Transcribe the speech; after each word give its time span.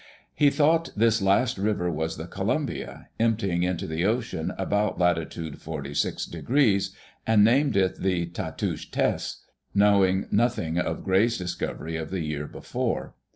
He 0.33 0.49
thought 0.49 0.89
this 0.95 1.21
last 1.21 1.59
river 1.59 1.91
was 1.91 2.17
the 2.17 2.25
Columbia, 2.25 3.09
emptying 3.19 3.61
into 3.61 3.85
the 3.85 4.03
ocean 4.03 4.51
about 4.57 4.97
latitude 4.97 5.61
forty 5.61 5.93
six 5.93 6.25
degrees, 6.25 6.95
and 7.27 7.43
named 7.43 7.77
it 7.77 7.97
the 7.97 8.25
Tatooch 8.25 8.89
Tesse, 8.89 9.43
knowing 9.75 10.25
nothing 10.31 10.79
of 10.79 11.03
Gray's 11.03 11.37
discovery 11.37 11.97
of 11.97 12.09
the 12.09 12.21
year 12.21 12.47
before. 12.47 13.13